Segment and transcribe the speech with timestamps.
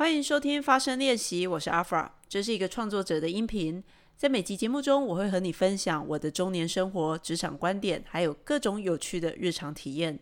[0.00, 3.82] 欢迎收听发声练习，我是阿 fra，这是一个创作者的音频。
[4.16, 10.20] 在每集节目中，我会和你分享我的中年生活、职场观点，还有各种有趣的日常体验。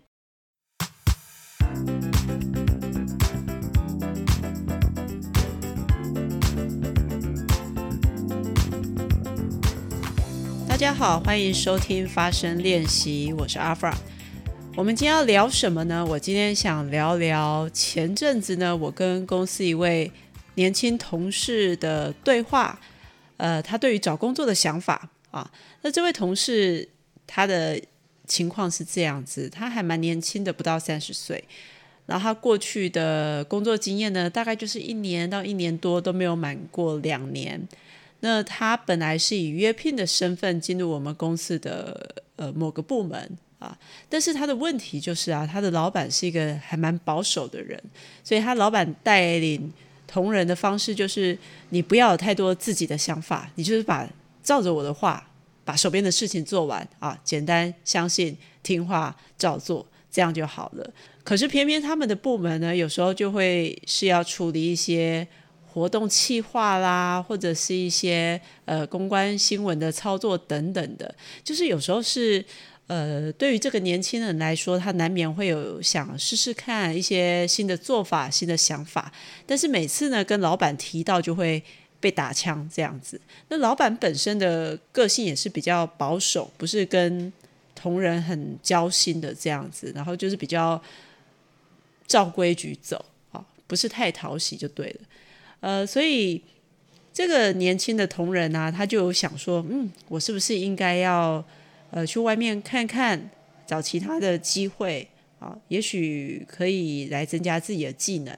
[10.67, 13.95] 大家好，欢迎收听发声练习，我是阿 fra。
[14.77, 16.05] 我们今天要聊什么呢？
[16.05, 20.13] 我今天想聊聊前阵子呢，我跟公司一位
[20.57, 22.79] 年轻同事的对话。
[23.39, 25.51] 呃，他对于找工作的想法啊，
[25.81, 26.87] 那这位同事
[27.27, 27.81] 他的
[28.27, 31.43] 情况是这样子，他还蛮年轻的，不到三十岁。
[32.05, 37.67] 然后他过去的工作经验呢，大概就是一年到一年多都没有满过两年。
[38.21, 43.39] 那他本来是以约聘的身份进入我们公司的呃某个部门。
[43.59, 43.75] 啊，
[44.07, 47.83] 但是他的问题就是啊，他的老板是一个还蛮保守的人，
[48.23, 49.73] 所以他老板带领
[50.07, 51.37] 同仁的方式就是，
[51.71, 54.07] 你不要有太多自己的想法，你就是把
[54.43, 55.27] 照着我的话，
[55.65, 60.93] 把手边的事情做完啊，简单相信听话照做，这样就好了。
[61.25, 65.27] 可是偏偏他们的部门呢，有时候就会是要处理一些
[65.77, 72.43] 活动企划啦，或者是一些呃公关新闻的操作等等的，就是有时候是。
[72.89, 79.13] 呃，对于这个年轻人来说，他难免会有想试试看一些新的做法、新的想法，
[79.45, 81.61] 但是每次呢，跟老板提到就会
[81.99, 83.21] 被打枪这样子。
[83.49, 87.33] 那老板本身的个性也是比较保守，不是跟
[87.75, 90.81] 同仁很交心的这样子，然后就是比较
[92.07, 95.01] 照规矩走啊，不是太讨喜就对了。
[95.67, 96.41] 呃，所以
[97.13, 101.45] 这个年轻的同仁呢，他就想说，嗯，我是不是应该要？
[101.93, 103.31] 呃，去外面看看，
[103.65, 105.09] 找其他的机会
[105.39, 108.37] 啊，也许可以来增加自己的技能。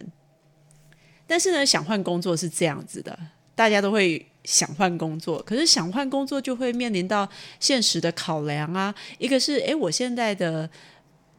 [1.27, 3.19] 但是呢，想换工作是这样子的，
[3.55, 8.95] 大家都会想换工作，可是想换工作就会面临到现实的考量啊。
[9.17, 10.69] 一个是，诶，我现在的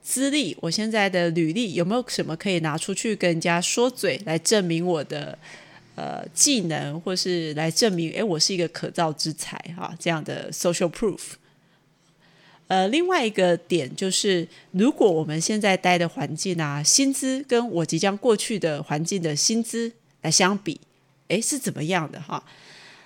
[0.02, 5.38] 资历，我现在的履历有没有什么可以拿出去跟人家说嘴，来证明我的
[6.00, 11.20] 呃技能，或是来证明，诶，我是一个可造之才哈，这样的 social proof。
[12.68, 20.80] 呃，另外一个点就是，如果我们现在待的环境啊，薪资跟我即将过去的环境的薪资来相比，
[21.28, 22.42] 诶，是怎么样的哈？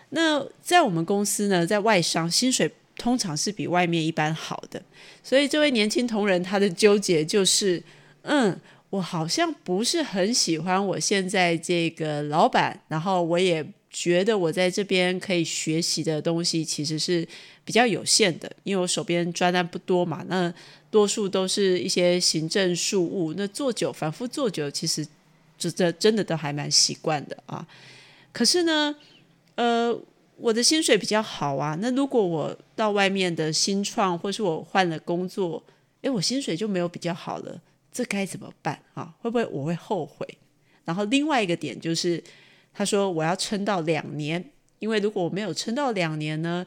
[0.10, 4.80] 那在我们公司呢，在外商薪水通常是比外面一般好的，
[5.24, 7.82] 所以这位年轻同仁他的纠结就是，
[8.24, 8.60] 嗯，
[8.94, 13.66] 我好像不是很喜欢我现在这个老板，然后我也。
[13.96, 17.24] 觉得我在这边可以学习的东西其实是
[17.64, 20.52] 比较有限的，因为我手边专案不多嘛，那
[20.90, 25.06] 多数都是一些行政事务，那做久反复做久，其实
[25.60, 27.64] 这这真的都还蛮习惯的啊。
[28.32, 28.96] 可是呢，
[29.54, 29.96] 呃，
[30.38, 35.62] 我的薪水比较好啊，那如果我到外面的新创，或是我换了工作，
[36.02, 37.62] 诶，我薪水就没有比较好了，
[37.94, 39.14] 这该怎么办啊？
[39.22, 40.28] 会不会我会后悔？
[40.84, 42.22] 然后另外一个点就是。
[42.76, 44.44] 他说：“我要撑到两年，
[44.80, 46.66] 因为如果我没有撑到两年呢，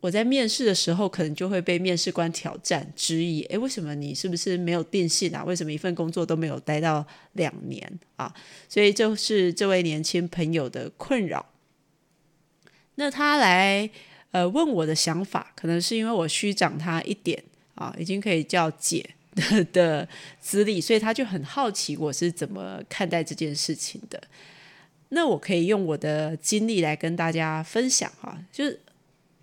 [0.00, 3.42] 我在面试的时候可能就会被面试官挑战质疑。
[3.42, 5.44] 诶，为什么你是不是没有定性啊？
[5.44, 8.34] 为什么一份工作都没有待到两年啊？
[8.68, 11.46] 所以这是这位年轻朋友的困扰。
[12.96, 13.88] 那他来
[14.32, 17.40] 呃问我的想法，可能是因为我虚长他一点
[17.76, 19.08] 啊，已经可以叫姐
[19.72, 20.08] 的
[20.40, 24.20] 资历，所以他就很好奇我是怎么看待这件事情的。”
[25.10, 28.78] 那我可以用我的经历来跟大家分享哈，就是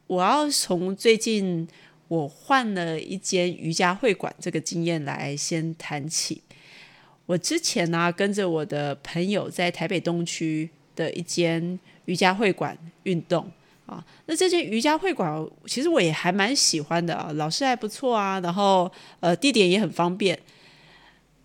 [0.05, 1.67] 我要从最近
[2.07, 6.41] 我换了一间瑜伽会馆这个经验来先谈起。
[7.25, 13.51] 我之前呢跟着我的朋友在台北东区的一间瑜伽会馆运动
[13.85, 20.37] 啊，那这间瑜伽会馆其实我也还蛮喜欢的啊，老师还不错啊，然后呃地点也很方便。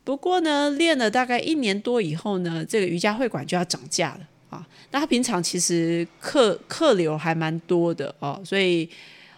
[0.02, 4.66] 不过呢，练了大概一年多以后呢，这个瑜伽会馆就要涨价了啊。
[4.90, 8.88] 那他平常其实客客流还蛮多的哦，所以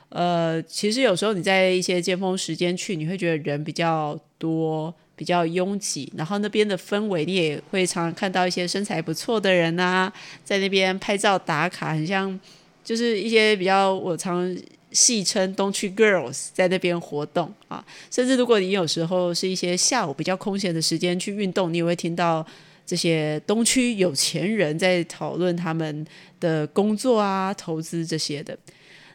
[0.08, 10.10] 呃，其实有时候你在一些尖峰时间去，你会觉得人比较多，比较拥挤，然后那边的氛围你也会常常看到一些身材不错的人啊，
[10.44, 12.38] 在那边拍照打卡，很像
[12.84, 14.56] 就是一些比较我常。
[14.94, 22.46] 戏称东区 girls 在那边活动啊，甚至如果你有时候是一些下午比较空闲的时间去运动，你也会听到
[22.84, 26.06] 这些东区有钱人在讨论他们
[26.38, 28.54] 的工作啊、投资这些的。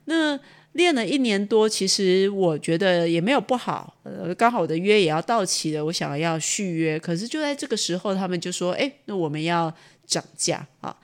[0.06, 0.40] 那
[0.72, 3.96] 练了一年多，其实我觉得也没有不好。
[4.02, 6.98] 呃，刚好我的约也要到期了，我想要续约。
[6.98, 9.72] 可是就在这个时候，他们就说：“哎，那我们要
[10.08, 10.98] 涨价啊，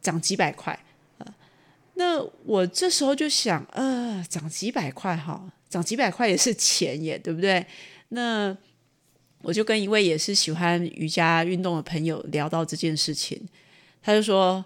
[0.00, 0.78] 涨几百块。”
[1.98, 7.64] 那我这时候就想，呃，涨几百块哈，涨几百块也是钱耶，对不对？
[8.10, 8.54] 那
[9.42, 13.40] 我就跟一位也是喜欢瑜伽运动的朋友聊到这件事情，
[14.02, 14.64] 他就说：“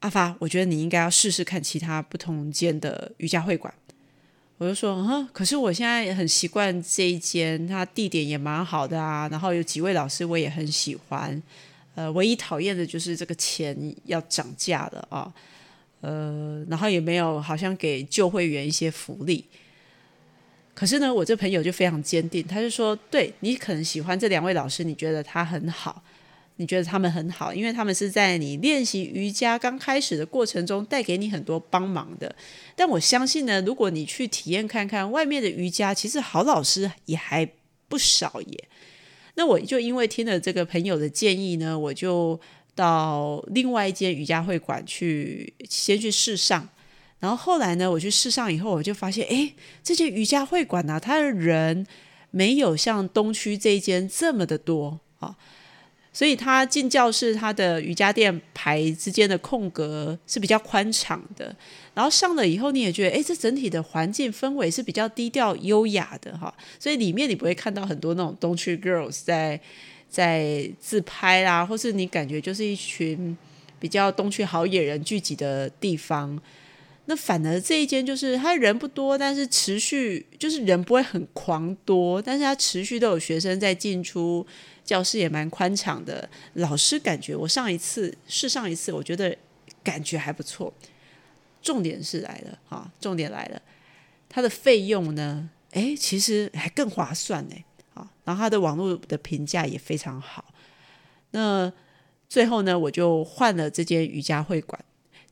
[0.00, 3.72] 阿发，我觉得你应该要试试看其他不同间的瑜伽会馆。”
[4.58, 11.42] 我就说，哼，可是我现在很习惯这一间，它地点也蛮好的啊，然后有几位老师我也很喜欢，
[11.94, 15.32] 呃，唯一讨厌的就是这个钱要涨价了啊，
[16.00, 19.44] 呃，然后也没有好像给旧会员一些福利。
[20.74, 26.02] 可是呢，我这朋友就非常坚定，他就说，对你可能喜欢这两位老师，你觉得他很好。
[26.58, 32.34] 你觉得他们很好，因为他们是在你练习瑜伽刚开始的过程中带给你很多帮忙的。
[32.74, 37.46] 但我相信呢，如果你去体验看看外面的瑜伽，其实好老师也还
[37.88, 38.64] 不少耶。
[39.34, 42.40] 那我就因为听了这个朋友的建议呢，我就
[42.76, 46.68] 到另外一间瑜伽会馆去先去试上。
[47.18, 49.52] 然后后来呢，我去试上以后，我就发现，哎，
[49.82, 51.84] 这间瑜伽会馆呢，它的人
[52.30, 55.34] 没有像东区这一间这么的多啊。
[56.12, 61.54] 所以他进教室，他的瑜伽垫排之间的空格是比较宽敞的。
[61.92, 66.54] 然后上了以后，你也觉得，哎，这整体的环境氛围是比较低调优雅的哈。
[66.78, 69.60] 所以里面你不会看到很多那种东区 girls 在
[70.16, 73.36] 在自拍啦，或是你感觉就是一群
[73.78, 76.40] 比较东区好野人聚集的地方。
[77.04, 84.46] 那反而这一间就是他人不多，但是持续就是人不会很狂多，但是他持续都有学生在进出。
[84.82, 89.36] 教室也蛮宽敞的，老师感觉我上一次试上一次，我觉得
[89.82, 90.72] 感觉还不错。
[91.60, 93.60] 重点是来了啊，重点来了，
[94.28, 97.56] 它的费用呢，诶，其实还更划算呢，
[97.96, 100.44] 啊，然后它的网络的评价也非常好。
[101.32, 101.72] 那
[102.28, 104.78] 最后呢，我就换了这间瑜伽会馆，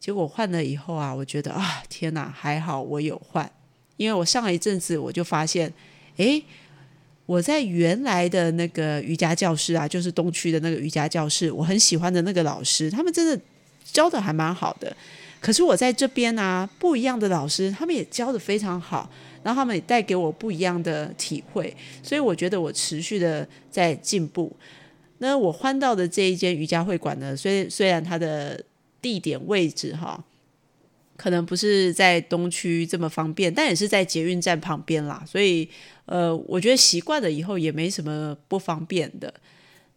[0.00, 3.48] 结果换了以后啊，我觉得啊，天哪，还好我有换，
[3.96, 5.72] 因为我上一阵子我就发现，
[6.16, 6.42] 诶。
[7.26, 13.40] 我在原来的那个瑜伽教室啊，就是东区的那个瑜伽教室，我很喜欢的那个老师，他们真的
[13.82, 14.94] 教的还蛮好的。
[15.40, 19.10] 可是我在这边呢，不一样的老师，他们也教的非常好，
[19.44, 24.50] 然后他们也带给我不一样的体会，所以我觉得我持续的在进步。
[25.18, 28.60] 那我换到的这一间瑜伽会馆呢，虽虽然它的
[29.00, 30.24] 地点位置哈。
[31.16, 35.66] 可能不是在东区这么方便，但也是在捷运站旁边啦，所以
[36.06, 39.32] 呃，我觉得习惯了以后也没什么不方便的。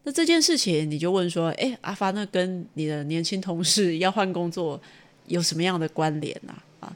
[0.03, 4.79] 那这件事情你就问说，哎，阿发，那跟你的年轻同事要换工作
[5.25, 6.53] 有什么样的关联呢？
[6.81, 6.95] 啊，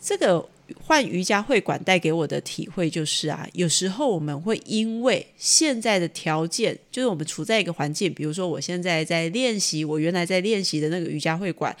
[0.00, 0.48] 这个
[0.82, 11.76] 换瑜伽会馆带给我的体会就是啊，有时候我们会因为现在的条件，就是我们处在一个环境，比如说我现在在练习，我原来在练习的那个瑜伽会馆。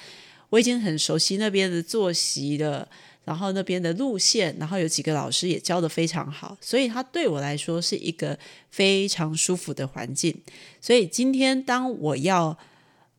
[0.50, 2.88] 我已经很熟悉那边的作息了，
[3.24, 8.36] 然后那边的路线，然后有几个老师也教的非常好，所以它对我来说是一个
[8.68, 10.36] 非常舒服的环境。
[10.80, 12.58] 所以今天当我要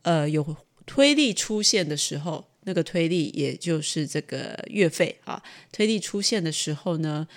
[0.01, 7.27] 呃有推力出现的时候，那个推力也就是这个月费啊，推力出现的时候呢，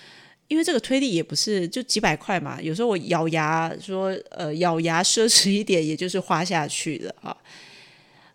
[0.47, 7.37] 因为这个推力也不是就几百块嘛，有时候我咬牙说呃咬牙奢侈一点，也就是花下去了啊，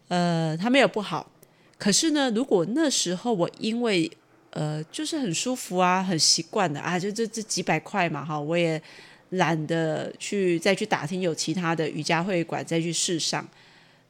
[0.09, 1.31] 呃，它没有不好。
[1.77, 4.11] 可是呢，如果那时候我因为
[4.49, 8.81] 呃就是很舒服啊，很习惯的啊，就这这几百块嘛哈，我也
[9.29, 13.47] 懒得去再去打听有其他的瑜伽会馆再去试上。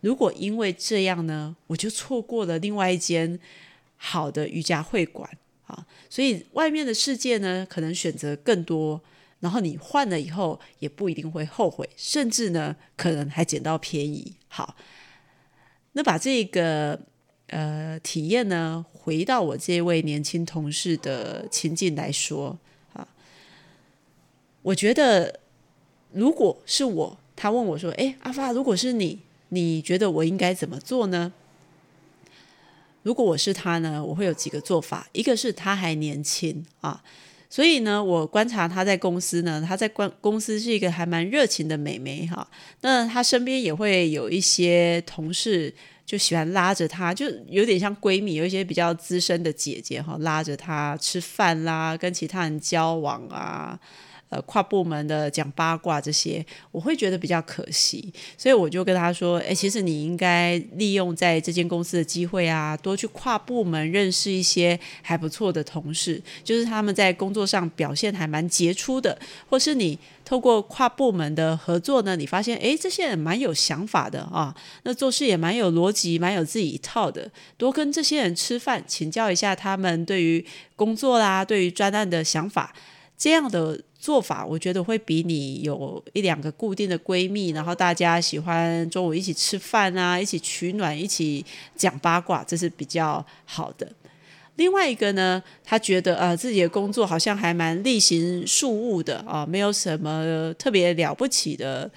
[0.02, 3.40] 如果因为这样呢，我就错过了另外一间
[3.98, 5.30] 好的瑜伽会馆
[5.68, 9.02] 啊，所以外面的世界呢，可能选择更多，
[9.40, 14.34] 然后你换了以后也不一定会后悔，甚至呢，可能还捡到便宜。
[14.48, 14.76] 好，
[15.94, 17.00] 那把这个。
[17.52, 18.86] 呃，体验呢？
[18.94, 22.56] 回到我这位年轻同事的情境来说
[22.94, 23.08] 啊，
[24.62, 25.40] 我觉得
[26.12, 31.32] 如果是我，他问我说：“哎，阿发，如果是你，你觉得我应该怎么做呢？”
[33.04, 35.08] 如果我是他呢，我会有几个做法。
[35.12, 37.04] 一个是他还年轻啊，
[37.50, 42.48] 所以呢，我观察他在公司呢，他在公公司是一个还蛮热情的美眉哈。
[42.82, 45.74] 那他身边也会有一些同事。
[46.06, 53.80] 就喜欢拉着她，就有点像闺蜜，有一些比较资深的姐姐哈，拉着她吃饭啦，跟其他人交往啊，
[54.30, 58.14] 呃跨部门的讲八卦这些，我会觉得比较可惜。
[58.38, 69.20] 所以我就跟他说：“哎，其实你应该利用在这间公司的机会啊，多去跨部门认识一些还不错的同事，就是他们在工作上表现还蛮杰出的，
[69.50, 77.32] 或是你。”透过跨部门的合作呢，你发现诶，这些人蛮有想法的啊，那做事也蛮有逻辑，蛮有自己一套的。
[77.58, 80.46] 多跟这些人吃饭，请教一下他们对于
[80.76, 82.72] 工作啦、对于专案的想法，
[83.18, 93.92] 这样的做法，我觉得会比你有一两个固定的闺蜜，然后大家喜欢中午一起吃饭啊，一起取暖，一起讲八卦，这是比较好的。
[94.56, 101.90] 另外一个呢，他觉得呃自己的工作好像还蛮例行事务的啊，没有什么特别了不起的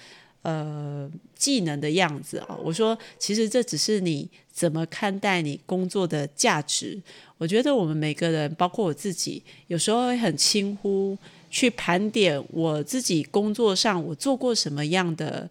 [0.42, 2.58] 呃技能的样子啊。
[2.62, 7.00] 我说，其实这只是你怎么看待你工作的价值。
[7.38, 11.18] 我觉得我们每个人，包括我自己，有时候会很轻忽
[11.52, 15.48] 去盘点我自己工作上我做过什么样的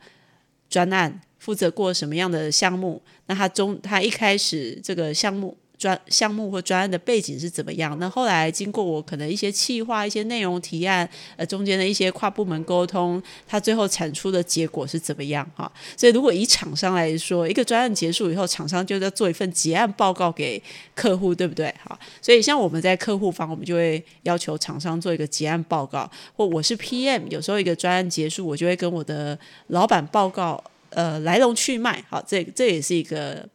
[0.67, 3.00] 专案，负责过什么样的项目。
[3.27, 5.55] 那他中他一开始这个项目。
[5.81, 7.97] 专项目或专案的背景是怎么样？
[7.97, 15.43] 那后来经过我可能一些企划、一些内容提案，呃，中间的一些跨部门沟通，它最后产出的结果是怎么样？
[15.55, 20.61] 哈，所以如果以厂商来说，一个专案结束以后，厂商就要做一份结案报告给
[20.93, 21.73] 客户，对不对？
[21.83, 26.07] 哈，所以像我们在客户方，我们就会要求厂商做一个结案报告，
[26.38, 29.35] 或我是 PM，有时候一个专案结束，我就会跟我的
[29.69, 32.05] 老板报告，呃，来龙去脉。
[32.07, 33.50] 好，这这也是一个。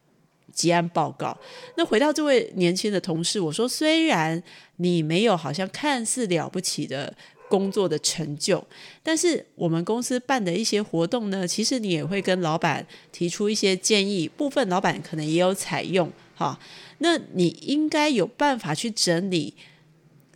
[0.57, 1.39] 结案报告。
[1.77, 4.43] 那回到这位年轻的同事，我说，虽然
[4.79, 7.15] 你没有好像看似了不起的
[7.49, 8.67] 工作的成就，
[9.05, 16.11] 但是我们公司办的一些活动呢，其实你也会跟老板提出一些建议，部分老板可能也有采用。
[16.35, 16.59] 哈，
[16.99, 19.55] 那你应该有办法去整理，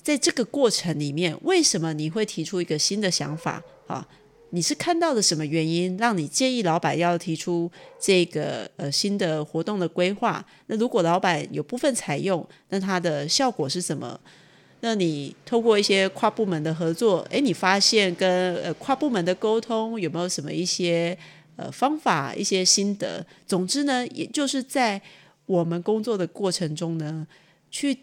[0.03, 3.63] 在这个过程里面，为什么你会提出一个新的想法？
[3.87, 4.07] 啊？
[4.51, 10.45] 你是看到了什么原因，让你建议老板要提出这个呃新的活动的规划？
[10.67, 14.19] 那如果老板有部分采用，那它的效果是什么？
[14.81, 21.17] 那你透过一些跨部门的合作，诶，你发现跟呃跨部门的沟通有没有什么一些
[21.57, 23.25] 呃方法、一些心得？
[23.47, 25.01] 总之呢，也就是在
[25.47, 27.27] 我们工作的过程中呢，
[27.71, 27.97] 去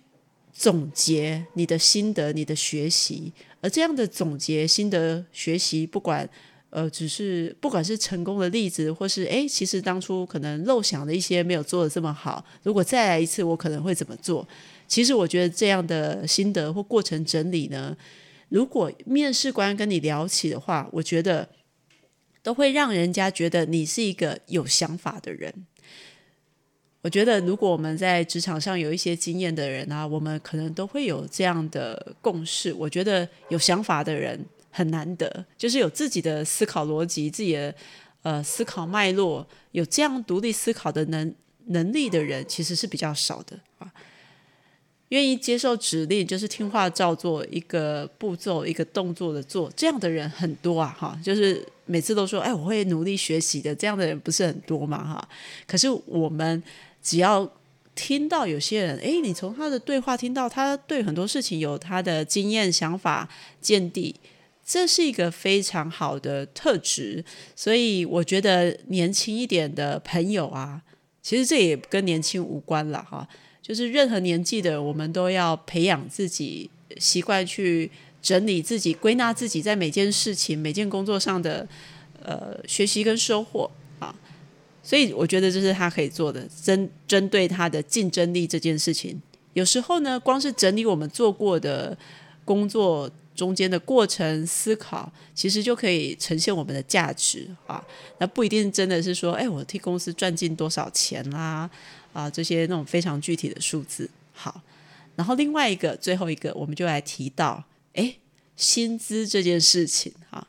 [0.54, 3.34] 总结你的心得、你的学习。
[3.70, 6.28] 这样的总结、心得、学习，不管
[6.70, 14.48] 呃，只是不管是成功的例子，或是诶，其实当初可能漏想的一些没有做的这么好，如果再来一次，我可能会怎么做？
[14.88, 17.96] 其实我觉得这样的心得或过程整理呢，
[18.50, 21.48] 如果面试官跟你聊起的话，我觉得
[22.44, 25.54] 都会让人家觉得你是一个有想法的人。
[27.08, 32.74] 我觉得，如果我们在职场上有一些经验的人啊，我们可能都会有这样的共识。
[32.74, 34.38] 我觉得有想法的人
[34.70, 37.74] 很难得，就是有自己的思考逻辑、自己的
[38.24, 41.34] 呃思考脉络，有这样独立思考的能
[41.68, 43.90] 能力的人，其实是比较少的啊。
[45.08, 55.30] 愿意接受指令，就是听话照做，一个步骤一个动作的做，这样的人很多啊，哈，就是每次都说，哎，我会努力学习的，这样的人不是很多嘛，哈。
[55.66, 56.62] 可是我们。
[57.08, 57.50] 只要
[57.96, 63.30] 听到有些人，诶，你从他的对话听到他对很多事情有他的经验、想法、
[63.62, 64.14] 见地，
[64.66, 67.24] 这是一个非常好的特质。
[67.56, 70.82] 所以我觉得年轻一点的朋友啊，
[71.24, 73.26] 其实这也跟年轻无关了哈。
[73.62, 77.90] 就是任何年纪的，我们都要培养自己习惯去
[78.22, 81.66] 整理自己、归纳自己在每件事情、每件工作上的
[82.22, 84.14] 呃学习跟收获啊。
[84.88, 89.22] 所以我觉得这是他可以做的，针针对他的竞争力这件事情。
[89.52, 91.98] 有时候呢，光是整理我们做过的
[92.46, 97.84] 工作中间的过程思考，其实就可以呈现我们的价值啊。
[98.20, 101.70] 那不一定真的是说，哎，我替公司赚进多少钱啦，
[102.14, 104.10] 啊，这些那种非常具体的数字。
[104.32, 104.62] 好，
[105.18, 108.16] 然后另外一个最后一个，我们就来提到，哎，
[108.56, 110.48] 薪资这件事情啊。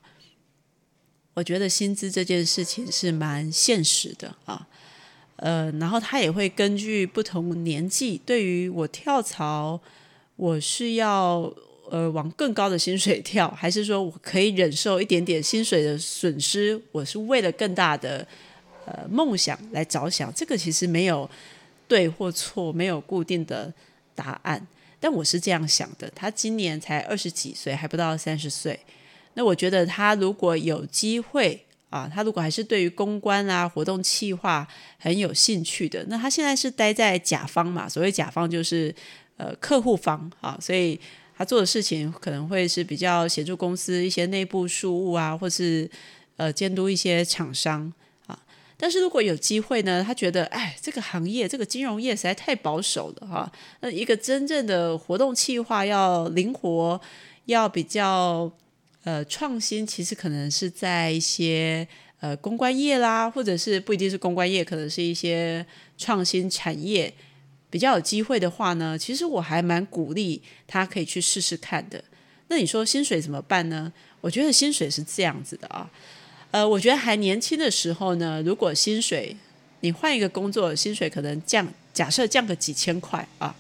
[1.38, 4.66] 我觉得薪资这件事情是蛮现实的啊，
[5.36, 9.80] 呃，然后他也会根据不同年纪，对于我跳槽，
[10.34, 11.48] 我是要
[11.90, 16.80] 呃往更高的薪水跳，还是说我可以忍受一点点薪水的损失？
[16.90, 18.26] 我是为了更大的
[18.84, 21.30] 呃梦想来着想，这个其实没有
[21.86, 23.72] 对或错，没有固定的
[24.16, 24.66] 答案。
[24.98, 28.76] 但我是这样想的，他今年才二十几岁，还不到三十岁。
[29.34, 34.66] 那我觉得他如果有机会啊，他如果还是对于公关啊、活动企划
[34.98, 37.88] 很有兴趣的，那他现在是待在甲方嘛？
[37.88, 38.94] 所谓甲方就是
[39.36, 41.00] 呃客户方啊，所以
[41.36, 45.88] 他做的事情可能会是比较协助公司一些内部事务啊，或是
[46.36, 47.90] 呃监督一些厂商
[48.26, 48.38] 啊。
[48.76, 53.50] 但是如果有机会呢，他觉得哎，这个行业这个金融业实在太保守了哈。
[53.80, 57.00] 那一个真正的活动计划要灵活，
[57.46, 58.52] 要比较
[59.04, 61.86] 呃创新，其实可能是在一些
[62.20, 65.64] 呃公关业啦，或者是不一定是公关业，可能是一些
[65.96, 67.12] 创新产业。
[67.70, 72.02] 比较有机会的话呢，其实我还蛮鼓励他可以去试试看的。
[72.48, 73.92] 那你说薪水怎么办呢？
[74.22, 75.90] 我觉得薪水是这样子的啊，
[76.50, 79.36] 呃，我觉得还年轻的时候呢，如果薪水
[79.80, 83.54] 你换一个工作，薪水可能降，假设降个几千块啊。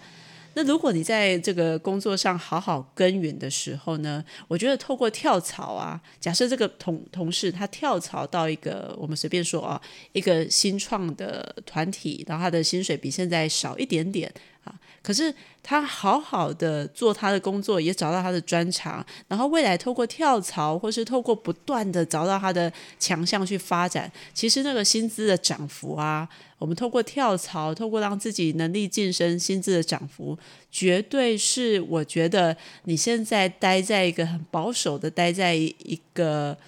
[0.58, 14.28] 那如果你在这个工作上好好耕耘的时候呢，我觉得透过跳槽啊，假设这个同同事他跳槽到一个我们随便说啊，一个新创的团体，然后他的薪水比现在少一点点
[14.64, 14.74] 啊。
[15.00, 30.36] 可是他好好的做他的工作，也找到他的专长，然后未来透过跳槽，或是透过不断的找到他的强项去发展，其实那个薪资的涨幅啊，我们透过跳槽，透过让自己能力晋升，薪资的涨幅，
[30.70, 36.58] 绝对是我觉得你现在待在一个很保守的，待在一个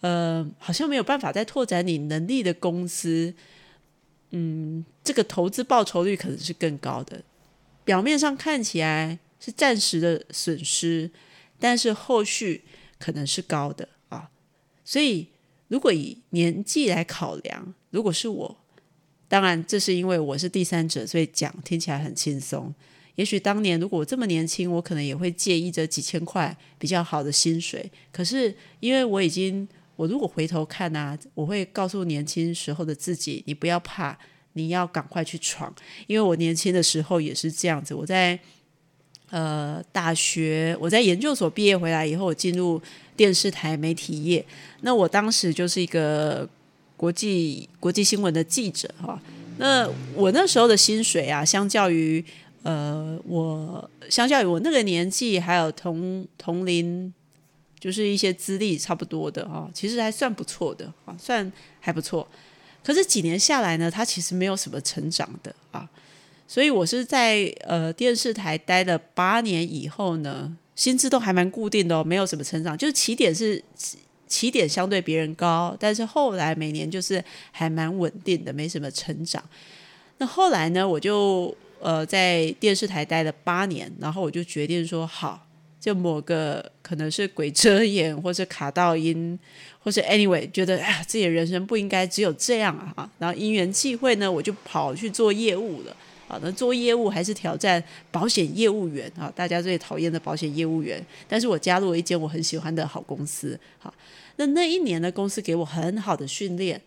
[0.00, 3.34] 呃，好像没有办法再拓展你能力的公司，
[4.30, 7.22] 嗯，这个投资报酬率可能是更高的。
[7.84, 11.10] 表面上看起来是暂时的损失，
[11.58, 12.62] 但是后续
[12.98, 14.30] 可能是高的啊。
[14.84, 15.28] 所以，
[15.68, 18.59] 如果以年纪来考量，如果是我，
[19.30, 22.74] 当然这是因为我是第三者，所以讲听起来很轻松。
[23.14, 27.88] 也许当年如果我这么年轻，我可能也会介意这几千块比较好的薪水。
[28.10, 34.18] 可是，因为我已经，我如果回头看啊，我会告诉年轻时候的自己：你不要怕。
[34.54, 35.72] 你要赶快去闯，
[36.08, 37.94] 因为我年轻的时候也是这样子。
[37.94, 38.36] 我在
[39.30, 42.82] 呃大学，我在研究所毕业回来以后，我进入
[43.16, 44.44] 电视台媒体业。
[44.80, 46.46] 那我当时就是一个
[47.00, 49.18] 国际国际新闻的记者哈。
[49.56, 52.22] 那我那时候的薪水啊，相较于
[52.62, 57.10] 呃我相较于我那个年纪，还有同同龄，
[57.78, 62.28] 就是一些资历差不多的哈，其实还算不错的啊，算还不错。
[62.84, 65.88] 可是几年下来呢，他其实没有什么成长的啊，
[66.46, 73.64] 所以我是在呃电视台待了八年以后呢，薪资都还蛮固定的哦，没有什么成长，就是起点是
[74.30, 79.44] 起点相对别人高，但是后来每年就是还蛮稳定的，没什么成长。
[80.16, 85.46] 那后来呢，我就呃在电视台待了八年，然后我就决定说好。
[85.80, 89.38] 就某个可能是鬼遮眼，或是卡到音，
[89.78, 93.10] 或是 anyway，觉得哎呀，自己的人生不应该只有这样啊！
[93.18, 95.96] 然后因缘际会呢，我就跑去做业务了
[96.30, 96.38] 啊。
[96.42, 101.04] 那做业务还是挑战保险业务员啊，大家最讨厌的保险业务员。
[101.28, 103.92] 但是我加入了一间我很喜欢的好公司，好，
[104.36, 106.80] 那那一年的公司给我很好的训练。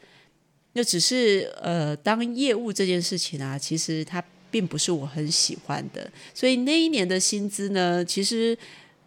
[0.73, 8.57] 那只是呃，当业务这件事情啊，其实它并不是我很喜欢的，所以那一年的薪资呢，其实。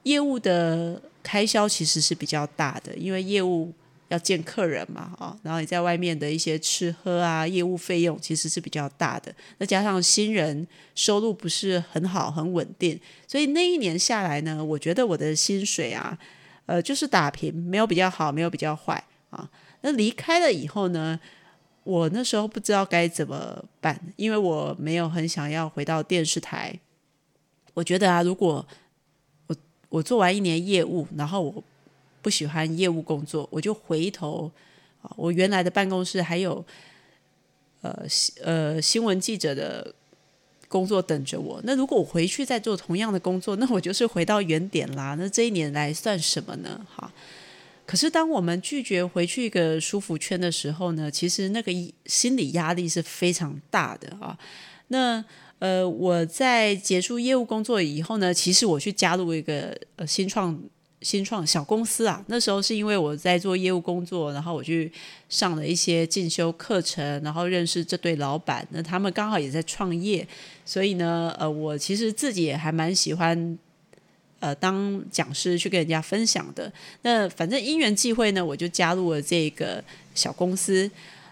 [0.07, 3.73] 业务的开销其实是比较大的，因为业务
[4.09, 9.35] 要见客人嘛，啊，然后你在外面的一些吃喝啊，业务费用其实是比较大的。
[9.59, 16.17] 那加上新人收入不是很好、很稳定，所以那一年下来呢，我觉得我的薪水啊，
[16.67, 19.51] 呃，就是打平，没有比较好，没有比较坏啊。
[19.81, 21.19] 那离开了以后呢，
[21.85, 26.79] 我那时候不知道该怎么办，因为我没有很想要回到电视台。
[27.75, 28.67] 我觉得啊，如果
[29.49, 29.57] 我
[29.89, 31.65] 我做完一年业务，然后我
[32.27, 34.51] 不喜欢业务工作，我就回头
[35.01, 36.65] 啊，我原来的办公室还有
[37.83, 38.05] 呃
[38.43, 39.95] 呃新闻记者的
[40.67, 41.61] 工作等着我。
[41.63, 45.15] 那如果我回去再做同样的工作，那我就是回到原点啦。
[45.17, 46.85] 那这一年来算什么呢？
[46.93, 47.13] 哈。
[47.87, 51.71] 可是当我们拒绝回去一个舒服圈的时候呢，其实那个
[52.07, 54.37] 心理压力是非常大的啊。
[54.89, 55.25] 那
[55.61, 60.61] 呃，我在结束业务工作以后呢，其实我去加入一个呃新创
[61.07, 62.21] 新创小公司啊。
[62.27, 64.91] 那时候是因为我在做业务工作，然后我去
[65.29, 68.67] 上了一些进修课程，然后认识这对老板。
[68.73, 70.27] 那他们刚好也在创业，
[70.65, 73.57] 所以呢，呃，我其实自己也还蛮喜欢
[74.41, 76.73] 呃当讲师去跟人家分享的。
[77.03, 80.91] 那反正因缘际会呢，我就加入了这个小公司。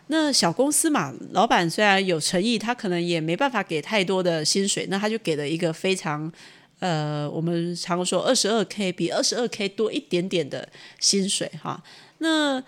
[0.08, 6.30] 那小公司嘛，老板虽然有诚意，他可能也没办法给太多的薪水，那他就给了一个非常，
[6.84, 10.68] 呃，我们常说二十二 k 比二十二 k 多一点点的
[11.00, 11.82] 薪水哈。
[12.18, 12.62] 那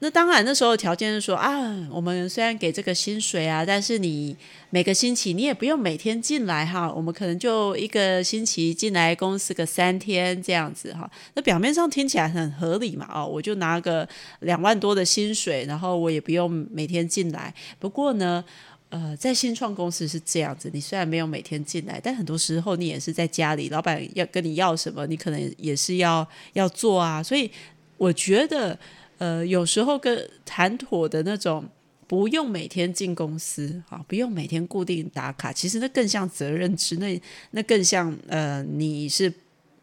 [0.00, 1.48] 那当然，那时候条件是说啊，
[1.90, 4.36] 我们虽然给这个薪水啊，但是你
[4.68, 11.10] 每个星期你也不用每天进来哈，我们可能就一个星期进来公司个三天这样子哈。
[11.32, 14.06] 那表面上听起来很合理嘛，哦，我就拿个
[14.40, 17.54] 两万多的薪水，然后我也不用每天进来。
[17.78, 18.44] 不过呢，
[18.90, 27.22] 呃，在新创公司是这样子，你虽然没有每天进来，但很多时候你也是在家里，老板要跟你要什么，你可能也是要要做啊。
[27.22, 27.50] 所以
[27.96, 28.78] 我觉得。
[29.18, 31.66] 呃，有时候跟谈妥的那种
[32.06, 37.18] 不用每天进公司啊，不用每天固定打卡，其实那更像责任制，那
[37.52, 39.32] 那更像呃，你是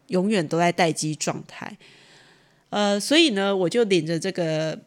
[0.06, 1.76] 永远都在待机状态。
[2.70, 4.78] 呃，所以呢，我就领着这个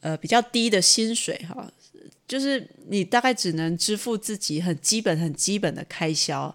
[0.00, 1.72] 呃比较低的薪水哈，
[2.34, 6.54] 就是你大概只能支付自己很基本、很基本的开销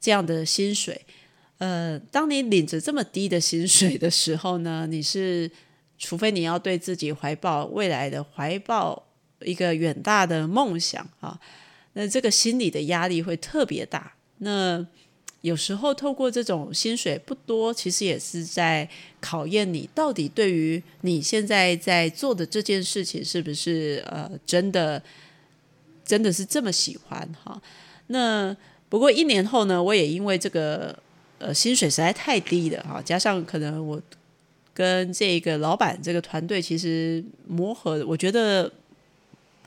[0.00, 1.00] 这样的薪水。
[1.58, 5.50] 呃，当你领着这么低的薪水的时候呢，你是。
[6.00, 9.04] 除非你要对自己怀抱未来的怀抱
[9.40, 11.36] 一个远大的梦想啊，
[11.94, 14.14] 那这个心理的压力会特别大。
[14.36, 14.86] 那
[15.42, 18.88] 有时候透过这种薪水不多，其实也是在
[19.20, 25.02] 考验你到底对于你现在在做的这件事情是不是呃真的
[26.04, 27.60] 真的是这么喜欢哈。
[28.08, 28.56] 那
[28.88, 30.98] 不过一年后呢，我也因为这个
[31.38, 34.00] 呃薪水实在太低了哈，加上可能我。
[34.74, 38.72] 跟这个老板这个团队其实磨合，我觉得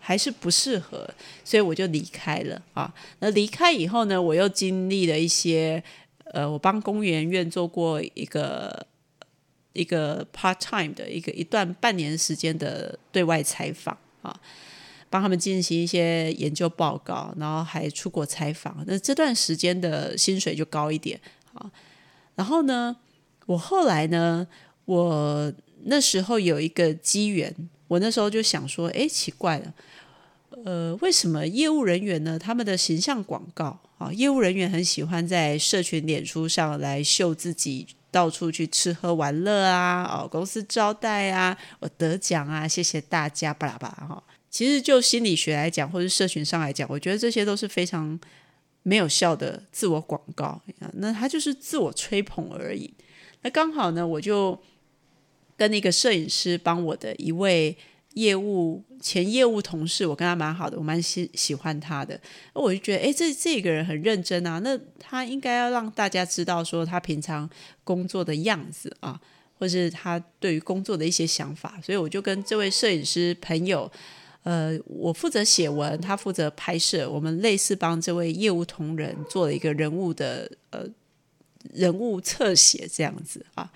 [0.01, 1.07] 还是不适合，
[1.45, 2.93] 所以我就离开了啊。
[3.19, 5.81] 那离开以后呢，我又经历了一些，
[6.33, 8.85] 呃，我帮公园院做过一个
[9.73, 14.35] 一个 part time 的一个一段半年时间的对外采访啊，
[15.09, 18.83] 帮他们进行一些研究报告，然后还出国采访。
[18.87, 21.17] 那这段时间的薪水就高一点
[21.53, 21.71] 啊。
[22.35, 22.97] 然后呢，
[23.45, 24.47] 我后来呢。
[24.85, 27.55] 我那时候有一个机缘，
[27.91, 29.73] 我那时候就想说，哎，奇怪了，
[30.63, 32.39] 呃，为什么业务人员呢？
[32.39, 44.23] 他们的形象广告啊，业务人员很喜欢在社群、脸书上来秀自己，到处去吃喝玩乐啊，哦，公司招待啊，我得奖啊，谢谢大家，巴拉巴拉哈。
[44.49, 48.17] 其实就心理学来讲，或者社群上来讲，我觉得这些都是非常
[48.83, 50.61] 没有效的自我广告
[50.93, 52.93] 那他就是自我吹捧而已。
[53.41, 54.57] 那刚好呢，我就。
[55.61, 57.77] 跟那个摄影师帮我的一位
[58.13, 62.19] 业务前业务同事，我跟他蛮好的，我蛮喜喜欢他的。
[62.53, 67.47] 我就觉得，哎，这这个人很认真啊，那他应该要让大家知道说他平常
[67.83, 69.21] 工作的样子啊，
[69.59, 71.79] 或是他对于工作的一些想法。
[71.83, 73.91] 所以我就跟这位摄影师朋友，
[74.41, 80.87] 呃，我负责写文，他负责拍摄，我们类似帮这位业务同仁做了一个人物的呃
[81.71, 83.71] 人物侧写这样子啊。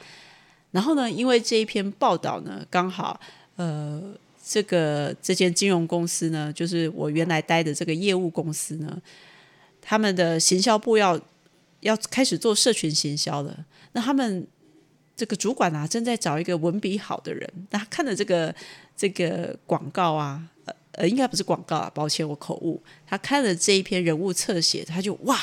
[0.76, 3.18] 然后呢，因为这一篇报道呢，刚好
[3.56, 4.02] 呃，
[4.46, 9.02] 这个这间金融公司呢，就是我原来待的这个业务公司呢，
[9.82, 11.18] 他们的行销部要
[11.80, 13.66] 要开始做社群行销了。
[13.94, 14.46] 那他们
[15.16, 17.50] 这个主管啊，正在找一个文笔好的人。
[17.70, 18.54] 那他看了这个
[18.98, 22.84] 这个广告啊，呃呃，应该不是广告啊，抱歉，我口误。
[23.08, 25.40] 他看了这一篇人物侧写，他就哇，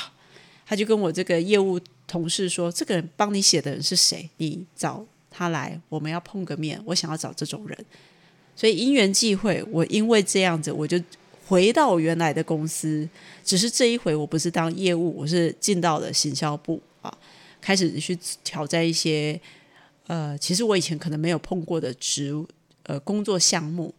[0.67, 4.29] 他就跟我这个业务同事说：“这个人帮你写的人是谁？
[4.37, 6.81] 你找。”他来，我们要碰个面。
[6.85, 7.85] 我想要找这种人，
[8.55, 11.01] 所以因缘际会，我因为这样子，我就
[11.47, 13.09] 回到原来的公司。
[13.43, 17.13] 只是这一回，我不是当业务，我是进到了行销部啊，
[17.61, 19.41] 开始去挑战一些
[20.07, 22.33] 呃，其实我以前可能没有碰过的职
[22.85, 23.93] 呃工作项目。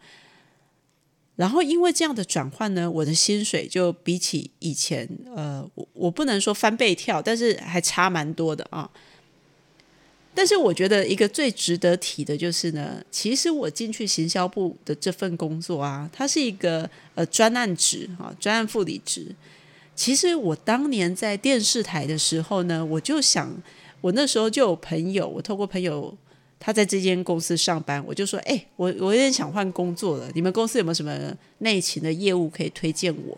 [1.36, 8.88] 然后因为这样的转换呢，我的薪水就比起以前呃，我我不能说翻倍跳，但是还差蛮多的啊。
[10.36, 19.28] 但是我觉得一个最值得提的就是呢，其实我进去行销部的这份工作啊，它是一个呃专案职啊，专案副理职。
[19.96, 23.56] 其实我当年在电视台的时候呢，我就想，
[24.02, 26.12] 我那时候就有朋友，我透过朋友
[26.60, 31.16] 他在这间公司上班，我就说，哎，我我有点想换工作了，你们公司有没有什么
[31.60, 33.38] 内勤的业务可以推荐我？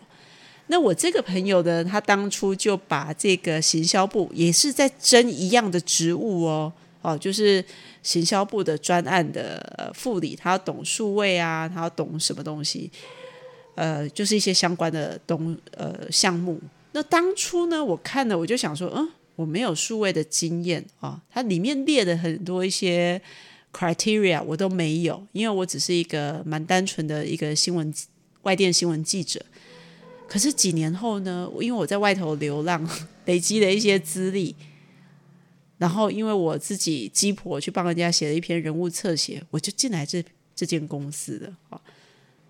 [0.68, 6.72] 那我这个朋友呢，他当初就把这个行销部也是在争一样的职务哦。
[7.06, 7.64] 哦，就是
[8.02, 12.90] 行销部的专案的副理，他要懂数位啊，他要懂什么东西，
[13.76, 16.60] 呃，就是一些相关的东呃项目。
[16.90, 23.22] 那当初呢，我看了我就想说，嗯，我没有数位的经验啊，它里面列的很多一些
[23.72, 27.94] criteria 我都没有，因为我只是一个蛮单纯的一个新闻
[28.42, 29.40] 外电新闻记者。
[30.26, 32.84] 可是几年后呢，因为我在外头流浪，
[33.26, 34.56] 累积了一些资历。
[35.78, 41.80] 然后，因为我自己鸡婆去帮人家写了一篇人物侧写，我就进来这这间公司的啊。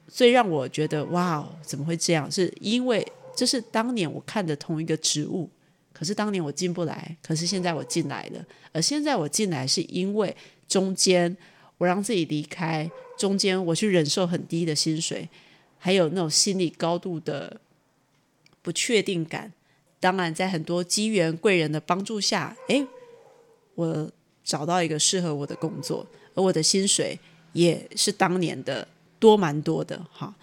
[0.08, 2.30] 最让我觉得哇，怎么会这样？
[2.30, 5.50] 是因为这是当年我看的同一个职务，
[5.92, 8.44] 可是当年我进不来，可是现在我进来了。
[8.72, 10.34] 而现在我进来是因为
[10.68, 11.36] 中间
[11.78, 15.28] 我让自己离开，中间我去忍受很低的薪水，
[15.78, 17.60] 还有那种心理高度的
[18.62, 19.52] 不确定感。
[19.98, 22.86] 当然，在很多机缘贵人的帮助下，诶，
[23.76, 24.10] 我
[24.42, 27.16] 找到一个适合我的工作，而我的薪水
[27.52, 28.86] 也是当年的
[29.20, 30.34] 多蛮多的哈。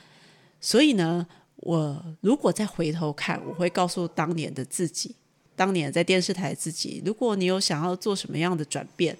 [0.61, 5.13] 所以呢，我如果再回头看，我会告诉当年的自己。
[5.55, 9.15] 当年在电视台自己，如果你有想要做什么样的转变，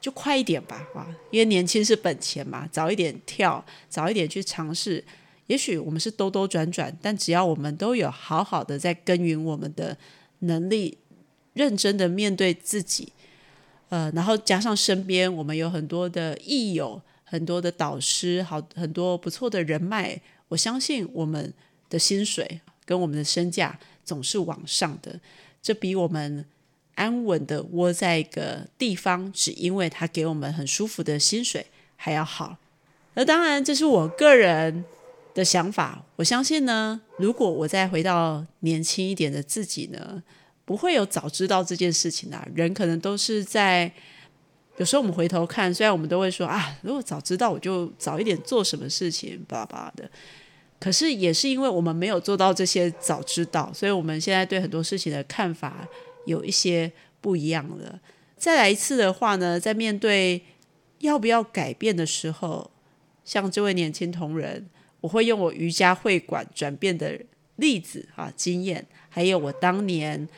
[0.00, 5.02] 就快一点吧，啊，因为年轻是本钱嘛，早一点跳，早一点去尝试。
[5.48, 9.96] 也许我们是兜兜转转，但只要我们都有好好的在耕耘我们的
[10.38, 10.96] 能力，
[11.54, 13.12] 认真的面对自己，
[13.94, 21.54] 呃，然后加上身边我们有很多的益友，很多的导师，好很多不错的人脉，我相信我们
[21.88, 25.20] 的薪水跟我们的身价总是往上的。
[25.62, 26.44] 这比我们
[26.96, 32.56] 安稳的窝在一个地方，只因为他给我们很舒服的薪水还要好。
[33.14, 34.84] 那当然，这是我个人
[35.34, 36.04] 的想法。
[36.16, 40.20] 我相信呢，如果我再回到年轻一点的自己呢，
[40.64, 42.46] 不会有早知道这件事情啊。
[42.54, 43.92] 人可能都是在
[44.76, 50.10] 有时候我们回头看，虽然我们都会说啊，如果早知道，我就早一点做什么事情，巴拉的。
[50.80, 55.86] 可是也是因为我们没有做到这些早知道，所以我们现在对很多事情的看法
[56.26, 58.00] 有一些不一样了。
[58.36, 60.42] 再来一次的话呢，在面对
[60.98, 62.70] 要不要改变的时候，
[63.24, 64.68] 像这位年轻同仁，
[65.00, 67.18] 我会用我瑜伽会馆转变的
[67.56, 70.28] 例子啊经验，还有我当年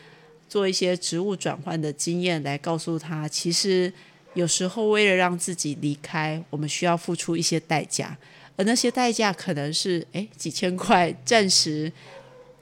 [0.49, 3.93] 做一些职务转换的经验来告诉他，其实
[4.35, 8.17] 有时候为了让自己离开，我们需要付出一些代价。
[8.57, 11.93] 而那些代价可能是诶几千块暂时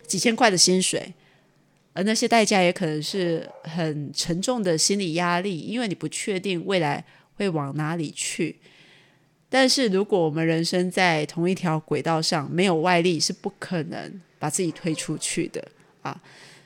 [0.07, 1.15] 几千块的薪水，
[1.93, 7.05] 而那些代价也可能是很沉重的心理压力，因为你不确定未来
[7.37, 8.57] 会往哪里去。
[9.49, 15.65] 但是如果我们人生在同一条轨道上，没有外力是不可能把自己推出去的
[16.03, 16.21] 啊。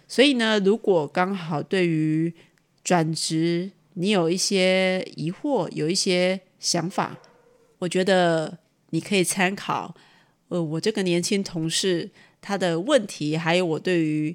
[0.08, 2.34] 所以呢，如果刚好对于
[2.82, 7.16] 转职你有一些疑惑，有一些想法，
[7.78, 8.58] 我觉得。
[8.90, 9.94] 你可以参考，
[10.48, 12.08] 呃，我这个年轻同事
[12.40, 14.34] 他的问题，还有我对于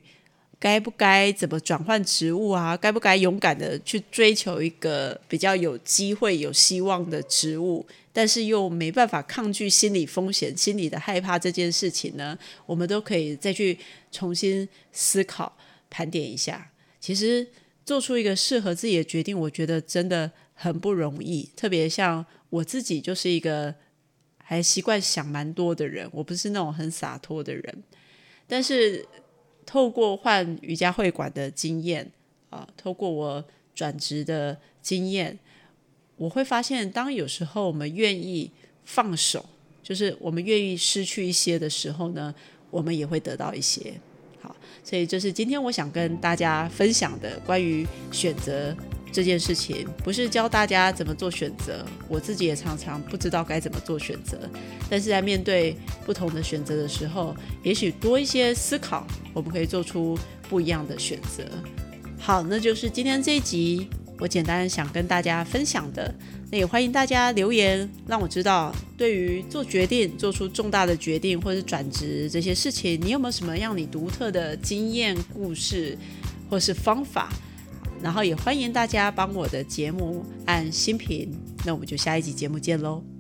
[0.59, 7.83] 该不该怎么转换职务啊，该不该勇敢的去追求一个比较有机会、有希望的职务，
[8.13, 12.37] 但是又没办法抗拒心理风险、心理的害怕这件事情呢？
[12.67, 13.75] 我们都可以再去
[14.11, 15.51] 重新思考、
[15.93, 16.71] 盘点一下。
[16.99, 17.47] 其实
[17.85, 21.47] 做出一个适合自己的决定，我觉得真的很不容易。
[21.55, 23.75] 特别像我自己就是一个。
[24.45, 27.83] 还习惯想蛮多的人，我不是那种很洒脱的人。
[28.45, 29.03] 但是
[29.65, 32.11] 透过换瑜伽会馆的经验
[32.49, 35.39] 啊，透过我转职的经验，
[36.17, 38.51] 我会发现，当有时候我们愿意
[38.83, 39.43] 放手，
[39.81, 42.35] 就是我们愿意失去一些的时候呢，
[42.69, 43.93] 我们也会得到一些。
[44.83, 48.75] 所以这是今天我想跟大家分享的关于选择。
[49.15, 54.39] 这件事情不是教大家怎么做选择，我自己也常常不知道该怎么做选择。
[54.89, 60.17] 但是在面对不同的选择的时候，也许多一些思考，我们可以做出
[60.49, 61.43] 不一样的选择。
[62.17, 63.87] 好，那就是今天这一集
[64.23, 66.15] 我简单想跟大家分享的。
[66.49, 75.97] 那也欢迎大家留言，让我知道对于做决定、做出重大的决定或是转职这些事情，你有没有什么让你独特的经验、故事
[76.49, 77.33] 或是方法？
[78.01, 81.29] 然后也欢迎大家帮我的节目按新品，
[81.65, 83.12] 那我们就下一集节目见喽。